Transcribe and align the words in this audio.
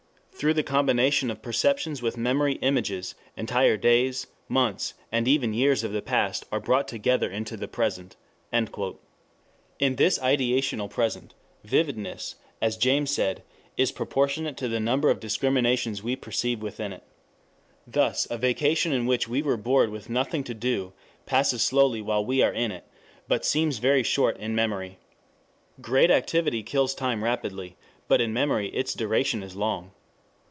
Through 0.41 0.55
the 0.55 0.63
combination 0.63 1.29
of 1.29 1.43
perceptions 1.43 2.01
with 2.01 2.17
memory 2.17 2.53
images, 2.63 3.13
entire 3.37 3.77
days, 3.77 4.25
months, 4.49 4.95
and 5.11 5.27
even 5.27 5.53
years 5.53 5.83
of 5.83 5.91
the 5.91 6.01
past 6.01 6.45
are 6.51 6.59
brought 6.59 6.87
together 6.87 7.29
into 7.29 7.55
the 7.55 7.67
present." 7.67 8.15
In 8.51 9.97
this 9.97 10.17
ideational 10.17 10.89
present, 10.89 11.35
vividness, 11.63 12.37
as 12.59 12.75
James 12.75 13.11
said, 13.11 13.43
is 13.77 13.91
proportionate 13.91 14.57
to 14.57 14.67
the 14.67 14.79
number 14.79 15.11
of 15.11 15.19
discriminations 15.19 16.01
we 16.01 16.15
perceive 16.15 16.63
within 16.63 16.91
it. 16.91 17.03
Thus 17.85 18.25
a 18.31 18.39
vacation 18.39 18.91
in 18.91 19.05
which 19.05 19.27
we 19.27 19.43
were 19.43 19.57
bored 19.57 19.91
with 19.91 20.09
nothing 20.09 20.43
to 20.45 20.55
do 20.55 20.93
passes 21.27 21.61
slowly 21.61 22.01
while 22.01 22.25
we 22.25 22.41
are 22.41 22.53
in 22.53 22.71
it, 22.71 22.85
but 23.27 23.45
seems 23.45 23.77
very 23.77 24.01
short 24.01 24.37
in 24.37 24.55
memory. 24.55 24.97
Great 25.81 26.09
activity 26.09 26.63
kills 26.63 26.95
time 26.95 27.23
rapidly, 27.23 27.77
but 28.07 28.19
in 28.19 28.33
memory 28.33 28.69
its 28.69 28.95
duration 28.95 29.43
is 29.43 29.55
long. 29.55 29.91